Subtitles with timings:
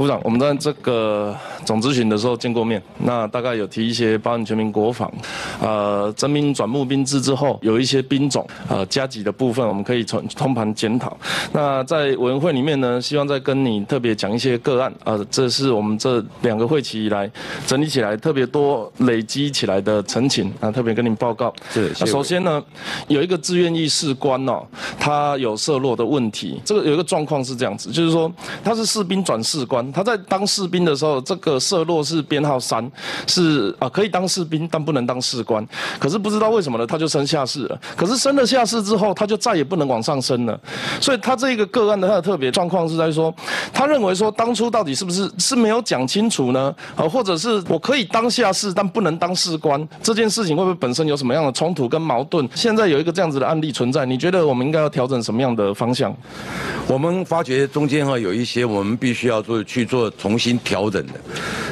[0.00, 5.12] 部长，我们在这个总咨询的时候见过面，那大概有提一些包含全民国防，
[5.60, 11.14] 呃，征兵转募兵制之后，有一些兵种呃加急的部分，我们可以从通盘检讨。
[11.52, 17.30] 那在委员会里面呢，希望再跟你特别讲一些个案，呃，这是我们这两个会期以来
[17.66, 21.52] 整理起来特别多累积起来的陈情啊，特别跟您报告。
[21.74, 22.64] 是，那首先呢，
[23.08, 24.62] 有一个志愿意士官哦，
[24.98, 28.32] 他有涉落的问题，这个有一个状况是这样子，就是说
[28.64, 32.90] 他是士兵转士官，他在当士兵的时候，这个色落是编号三，
[33.26, 35.66] 是啊可以当士兵，但不能当士官。
[35.98, 37.80] 可是不知道为什么呢，他就升下士了。
[37.96, 40.58] 可是升了下士之后，他就再也不能往上升了。
[41.00, 43.34] 所以他这一个个案的他的特别状况是在说，
[43.72, 46.74] 他认为说当初到底是不是是没有讲清楚呢？
[46.96, 52.48] 啊，或者是我可以当下士，但不能当士官，这件事情会不会本身有什么样的冲突跟矛盾？
[52.54, 56.14] 现在有一个这样子的案例存在，你觉得我们应该要调整什么样的方向？
[56.86, 61.14] 我们发觉中间哈有一些我们必须要做去做重新调整的。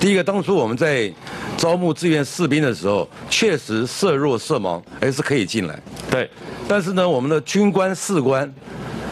[0.00, 1.12] 第一个，当初我们在
[1.56, 5.80] 招募志愿士兵的时候，确实色弱色盲还是可以进来。
[6.10, 6.28] 对，
[6.66, 8.52] 但是呢，我们的军官士官，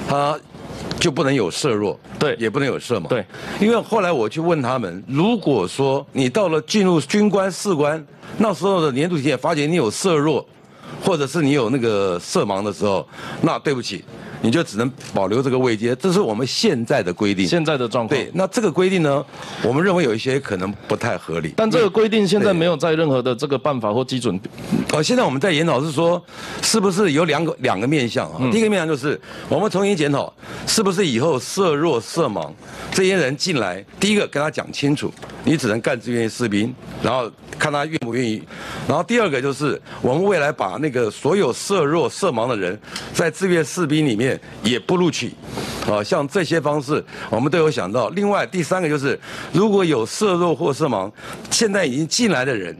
[0.08, 0.38] 他
[0.98, 3.06] 就不能有色弱，对也不能有色盲。
[3.08, 3.24] 对，
[3.60, 8.04] 因为后来我去问他们，如果说你到了进入军官士官
[8.38, 10.44] 那时候的年度体检，发觉你有色弱，
[11.04, 13.06] 或者是你有那个色盲的时候，
[13.42, 14.04] 那对不起。
[14.42, 17.46] 你就只能保留这个位阶，这是我们现在的规定。
[17.46, 18.18] 现在的状况。
[18.18, 19.24] 对，那这个规定呢，
[19.62, 21.52] 我们认为有一些可能不太合理。
[21.56, 24.38] 但这个规定现在没有在任何的这个办法或基准。
[24.92, 26.20] 呃，现在我们在研讨是说，
[26.62, 28.38] 是不是有两个两个面向啊？
[28.50, 30.32] 第一个面向就是我们重新检讨，
[30.66, 32.50] 是不是以后色弱色盲
[32.90, 35.12] 这些人进来，第一个跟他讲清楚，
[35.44, 38.42] 你只能干志愿士兵，然后看他愿不愿意。
[38.88, 42.76] 然后第二个就是我们未来把那个所有色弱色盲的人，
[43.14, 44.40] 在志愿士兵里面。
[44.62, 45.32] 也不录取，
[45.88, 48.08] 啊，像这些方式我们都有想到。
[48.10, 49.18] 另外第三个就是，
[49.52, 51.10] 如果有色弱或色盲，
[51.50, 52.76] 现在已经进来的人，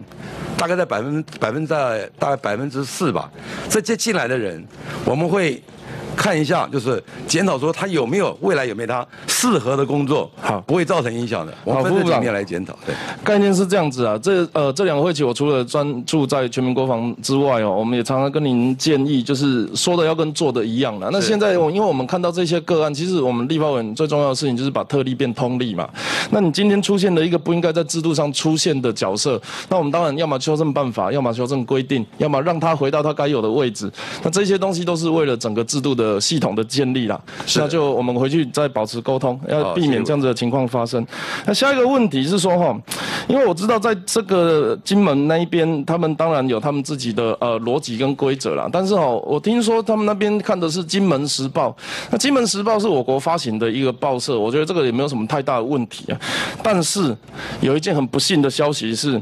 [0.61, 3.31] 大概在百分百分在大概百分之四吧，
[3.71, 4.63] 这接进来的人，
[5.07, 5.63] 我们会。
[6.17, 11.53] 看一下，就是检讨说他有没有未来有没有他适合的工作，好，不会造成影响的。
[11.65, 12.77] 我们分这几面来检讨。
[12.85, 12.95] 对，
[13.25, 14.19] 概念是这样子啊。
[14.19, 21.09] 这呃这两个会期，我除了专注在全民国防之外哦，我们也常常跟您建议，就是说的要跟做的一样的。
[21.11, 25.89] 那现在我因为我们看到这些个案，其实我们立法委最重要的事情就是把特例变通例嘛。
[26.31, 29.41] 那你今天出现了一个不应该在制度上出现的角色，
[29.71, 33.91] 那我们当然要么修正办法，要么修正规定，要么让他回到他该有的位置。
[34.23, 36.10] 那这些东西都是为了整个制度的。
[36.19, 37.21] 系统的建立啦，
[37.57, 41.07] 那就我们回去再保持沟通，要避免这样子的情况发生。
[41.45, 42.75] 那下一个问题是说哈，
[43.29, 48.67] 因为我知道在这个金门那一边，他们当然有他们自己的呃逻辑跟规则啦。
[48.73, 51.69] 但是哦，我听说他们那边看的是《金门时报》，
[52.11, 56.19] 那《金门时报》是我国发行的一个报社，我觉得这个也没有什么太大的问题啊。
[56.63, 57.15] 但是
[57.61, 59.21] 有一件很不幸的消息是。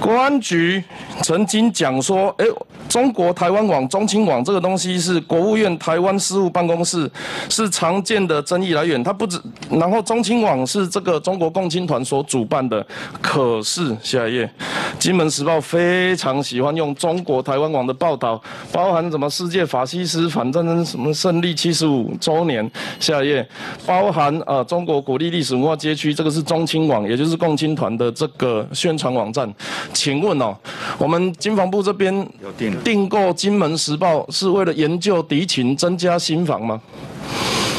[0.00, 0.82] 公安局
[1.22, 2.44] 曾经讲说，哎，
[2.92, 7.10] 中国台湾网、中青网这个东西是国务院台湾事务办公室
[7.48, 9.02] 是常见的争议来源。
[9.02, 12.86] 它不止，然后中青网是这个中国共青团所主办的。
[13.22, 14.46] 可是下一页，
[14.98, 18.38] 《金门时报》非常喜欢用中国台湾网的报道，
[18.70, 22.70] 包含什么世界法西斯反战争什么胜利七十五周年。
[23.00, 23.48] 下一页，
[23.86, 29.50] 包含呃中国鼓励历史文化街区，这个是中青网，也就是共青团的这个宣传网站。
[29.94, 30.54] 请问哦，
[30.98, 36.80] 我们经防部这边有订订购《金门时报》是为了研究敌情、增加新防吗？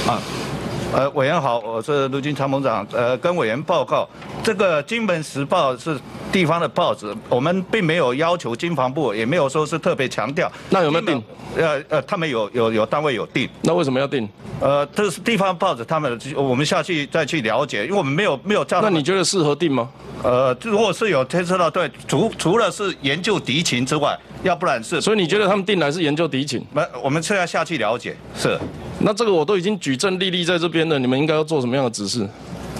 [0.07, 0.19] 啊，
[0.93, 4.07] 呃，委员好，我是陆军参谋长，呃，跟委员报告，
[4.41, 5.99] 这个《金门时报》是
[6.33, 10.51] 地方的报纸，我们并没有要求经防部，也没有说是特别强调。
[10.71, 11.23] 那有没有定？
[11.55, 13.47] 呃呃，他们有有有单位有定。
[13.61, 14.27] 那为什么要定？
[14.59, 18.83] 呃，这是地方报纸，他们我们下去再去了解，因为我们没有没有这样。
[18.83, 19.87] 那你觉得适合定吗？
[20.23, 24.99] 呃，如果是有推测到对，除除了是研究敌情之外，要不然是。
[24.99, 26.65] 所以你觉得他们定来是研究敌情？
[26.73, 28.17] 那，我们是要下去了解。
[28.35, 28.59] 是。
[28.99, 32.27] 那这个我都已经举证例例在这边了，你们应该要做什么样的指示？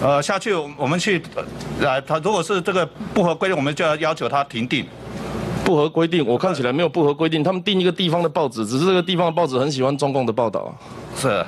[0.02, 1.22] 呃，下去我们去，
[1.80, 4.84] 来，他如果是这个不合规定，我们就要要求他停定。
[5.64, 10.74] 不合规定，我看起来没有不合规定，他们定一个地方的报纸，只是这个地方的报纸很喜欢中共的报道。
[11.16, 11.44] 是。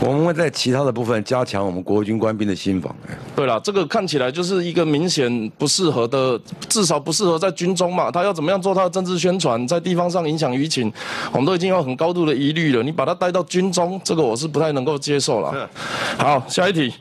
[0.00, 2.94] 我们会在其他的部分加强我们国军官兵的心防。
[3.34, 6.38] 对了，这个看起来就是一个明显不适合的，
[6.68, 8.10] 至少不适合在军中嘛。
[8.10, 10.92] 他要怎么样做他的政治宣传，在地方上影响舆情，
[11.32, 12.82] 我们都已经有很高度的疑虑了。
[12.82, 15.70] 你把他带到军中，这个我是不太能够接受了。
[16.18, 16.92] 好，下一题。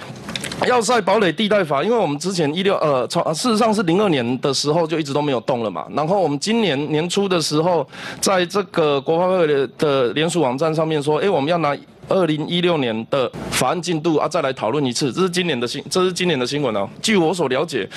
[0.68, 5.86] 要塞堡垒地带法，因为我们之前一六呃，从事实上是零二年的时候就一直都没有动了嘛。
[5.92, 7.86] 然后我们今年年初的时候，
[8.22, 11.76] 在这个国发会的联署网站上面说，哎，我们要拿
[12.08, 15.12] 二零一六年的法案进度啊，再来讨论一次。
[15.12, 16.88] 这是今年的新，这是今年的新闻哦。
[17.02, 17.88] 据我所了解，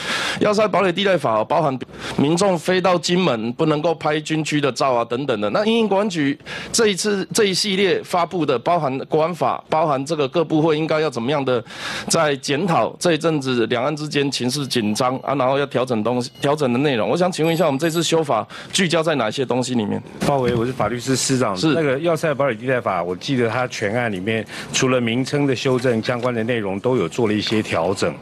[0.40, 1.76] 要塞堡垒地带法包含
[2.16, 5.48] 民众飞到金门不能够拍军区的照啊等等的。
[5.50, 6.38] 那因应国安局
[6.72, 11.62] 这一次这一系列发布的，包含国安法，包含这个各部会应该要怎么样的
[12.08, 17.08] 在检讨这一阵子两岸之间情势紧张啊，然后要调整东西，调整的内容。
[17.08, 20.02] 我想请问一下，我们这次修法聚焦在哪些东西里面？
[20.26, 21.56] 鲍维，我是法律司司长。
[21.56, 28.14] 是那个要塞堡垒地带法，我记得它全案里面除了名称的修正，相关的内容都有做了一些调整。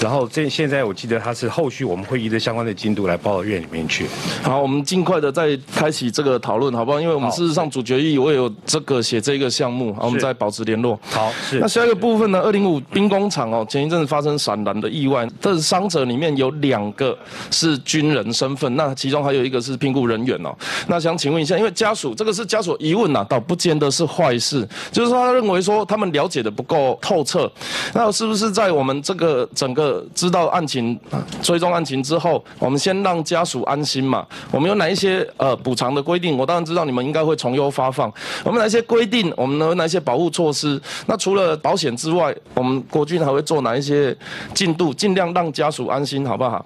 [0.00, 4.06] 然后这现在我记得它是后续我们会依着相关的进度来报到院里面去。
[4.42, 7.00] 好，我们尽快的再开启这个讨论，好不好？
[7.00, 10.98] 因为我们事实上主决议我也有这个写这个项目，好，我们再保持联络。
[11.10, 12.40] 好，是那下一个部分呢？
[12.40, 17.16] 二零五兵工厂哦，前一阵子发生闪燃的意外，但是伤者里面有两个
[17.50, 20.54] 是军人身份，那其中还有一个是聘雇人员哦。
[20.88, 27.50] 那想请问一下，因为家属这个是家属疑问呐、倒不见得是坏事，就是说他认为说他们了解的不够透彻，
[27.94, 34.26] 那是不是在我们这个整个知道案情、啊追踪案情之后，我们先让让家属安心嘛？
[34.50, 36.36] 我们有哪一些呃补偿的规定？
[36.36, 38.12] 我当然知道你们应该会从优发放，
[38.44, 39.32] 我们哪一些规定？
[39.36, 40.80] 我们有哪一些保护措施？
[41.06, 44.16] 那除了保险之外，我们国军还会做哪一些
[44.52, 46.64] 进度，尽量让家属安心，好不好？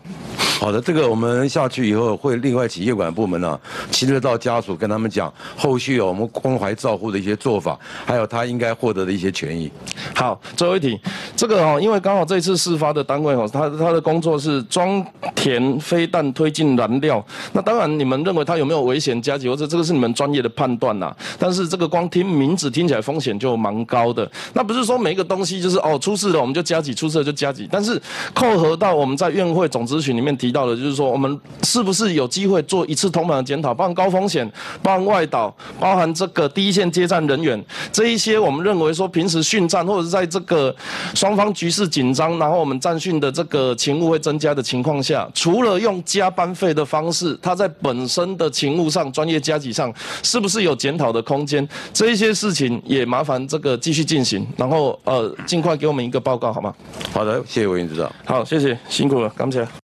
[0.62, 3.58] 好的，这个我们下去以后会另外请业管部门呢、
[3.90, 7.76] 亲自到家属跟他们讲后续我们关怀照护的一些做法，
[8.06, 9.68] 还有他应该获得的一些权益。
[10.14, 10.96] 好，最后一题，
[11.34, 15.04] 这个哦，因为刚好这次事发的单位哦，他他的工作是装
[15.34, 17.20] 填飞弹推进燃料，
[17.52, 28.00] 那当然你们认为他有没有危险加急，或者这个是你们专业的判断呐、但是这个光听名字听起来风险就蛮高的，那不是说每一个东西就是哦出事了我们就加急，出事了就加急，但是
[28.32, 34.48] 扣合到我们在院会总咨询里面提到的，就是说我们是不是有机会做一次通盘的检讨，包含高风险，
[34.82, 40.74] 包含外岛，包含这个第一线接战人员这一些，我们认为说平时训战或者是在这个
[41.14, 51.66] 双方局势紧张，然后我们战训的这个勤务会增加的情况下，除了用加班费的方式，他在本身的勤务上、专业加级上，是不是有检讨的空间？
[51.92, 56.74] 这一些事情也麻烦这个继续进行，然后呃尽快给我们一个报告好吗？
[57.12, 58.12] 好的，谢谢委员指导。
[58.24, 59.66] 好，谢谢，辛苦了，感谢。